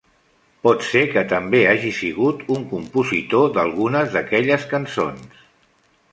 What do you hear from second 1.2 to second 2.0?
també hagi